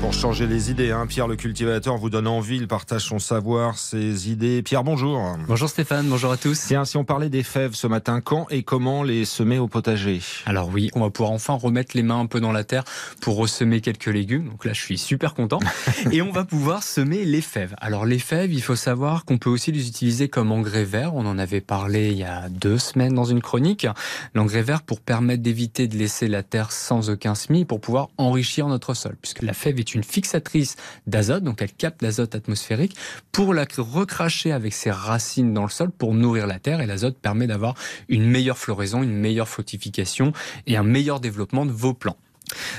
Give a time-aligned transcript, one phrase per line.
[0.00, 3.78] Pour changer les idées, hein, Pierre le cultivateur vous donne envie, il partage son savoir,
[3.78, 4.62] ses idées.
[4.62, 5.36] Pierre, bonjour.
[5.48, 6.66] Bonjour Stéphane, bonjour à tous.
[6.66, 10.20] Tiens, si on parlait des fèves ce matin, quand et comment les semer au potager?
[10.44, 12.84] Alors oui, on va pouvoir enfin remettre les mains un peu dans la terre
[13.20, 14.48] pour ressemer quelques légumes.
[14.50, 15.60] Donc là, je suis super content.
[16.12, 17.74] et on va pouvoir semer les fèves.
[17.78, 21.14] Alors les fèves, il faut savoir qu'on peut aussi les utiliser comme engrais vert.
[21.14, 23.86] On en avait parlé il y a deux semaines dans une chronique.
[24.34, 28.68] L'engrais vert pour permettre d'éviter de laisser la terre sans aucun semis pour pouvoir enrichir
[28.68, 29.16] notre sol.
[29.20, 30.76] Puisque la fève est une fixatrice
[31.06, 32.96] d'azote, donc elle capte l'azote atmosphérique
[33.32, 36.80] pour la recracher avec ses racines dans le sol pour nourrir la terre.
[36.80, 37.74] Et l'azote permet d'avoir
[38.08, 40.32] une meilleure floraison, une meilleure fructification
[40.66, 42.16] et un meilleur développement de vos plants.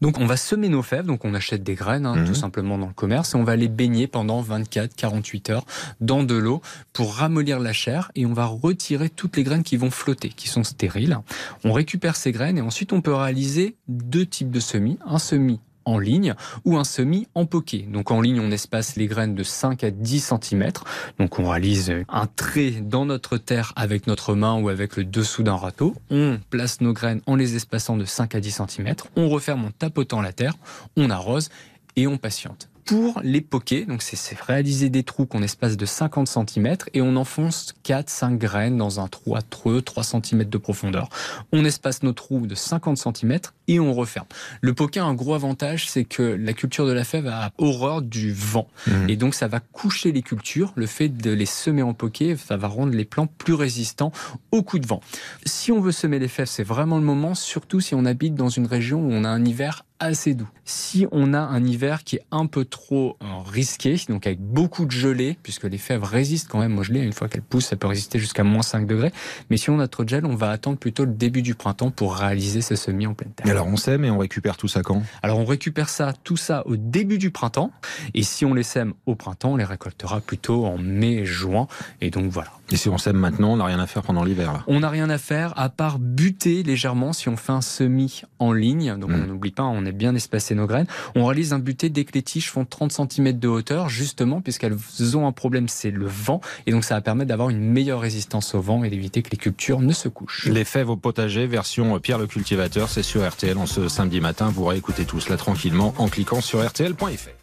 [0.00, 2.34] Donc on va semer nos fèves, donc on achète des graines hein, tout mhm.
[2.34, 5.66] simplement dans le commerce et on va les baigner pendant 24-48 heures
[6.00, 6.62] dans de l'eau
[6.92, 10.48] pour ramollir la chair et on va retirer toutes les graines qui vont flotter, qui
[10.48, 11.18] sont stériles.
[11.64, 14.98] On récupère ces graines et ensuite on peut réaliser deux types de semis.
[15.06, 15.60] Un semis
[15.98, 17.86] ligne ou un semis en poquet.
[17.88, 20.70] Donc en ligne, on espace les graines de 5 à 10 cm.
[21.18, 25.42] Donc on réalise un trait dans notre terre avec notre main ou avec le dessous
[25.42, 25.94] d'un râteau.
[26.10, 28.94] On place nos graines en les espaçant de 5 à 10 cm.
[29.16, 30.54] On referme en tapotant la terre,
[30.96, 31.48] on arrose
[31.96, 33.84] et on patiente pour les poquets.
[33.84, 38.76] Donc, c'est réaliser des trous qu'on espace de 50 cm et on enfonce 4-5 graines
[38.76, 41.08] dans un trou à 3, 3 cm de profondeur.
[41.52, 43.38] On espace nos trous de 50 cm
[43.70, 44.26] et on referme.
[44.60, 48.02] Le poquet a un gros avantage, c'est que la culture de la fève a horreur
[48.02, 48.66] du vent.
[48.88, 49.08] Mmh.
[49.08, 50.72] Et donc, ça va coucher les cultures.
[50.74, 54.10] Le fait de les semer en poquet, ça va rendre les plants plus résistants
[54.50, 55.00] aux coups de vent.
[55.46, 58.48] Si on veut semer les fèves, c'est vraiment le moment, surtout si on habite dans
[58.48, 60.48] une région où on a un hiver assez doux.
[60.64, 64.86] Si on a un hiver qui est un peu trop euh, risqué, donc avec beaucoup
[64.86, 67.76] de gelée, puisque les fèves résistent quand même au gelée, une fois qu'elles poussent, ça
[67.76, 69.12] peut résister jusqu'à moins 5 degrés.
[69.50, 71.90] Mais si on a trop de gel, on va attendre plutôt le début du printemps
[71.90, 73.46] pour réaliser ce semis en pleine terre.
[73.60, 75.02] Alors on sème et on récupère tout ça quand?
[75.22, 77.72] Alors on récupère ça, tout ça au début du printemps.
[78.14, 81.68] Et si on les sème au printemps, on les récoltera plutôt en mai, juin.
[82.00, 82.52] Et donc voilà.
[82.72, 85.10] Et si on sème maintenant, on n'a rien à faire pendant l'hiver On n'a rien
[85.10, 88.96] à faire à part buter légèrement si on fait un semis en ligne.
[88.96, 89.22] Donc hmm.
[89.24, 90.86] on n'oublie pas, on est bien espacé nos graines.
[91.14, 94.78] On réalise un buté dès que les tiges font 30 cm de hauteur, justement, puisqu'elles
[95.16, 96.40] ont un problème, c'est le vent.
[96.66, 99.36] Et donc ça va permettre d'avoir une meilleure résistance au vent et d'éviter que les
[99.36, 100.46] cultures ne se couchent.
[100.46, 103.22] Les fèves au potager, version Pierre le cultivateur, c'est sur
[103.58, 104.50] En ce samedi matin.
[104.54, 107.39] Vous réécoutez tout cela tranquillement en cliquant sur rtl.fr.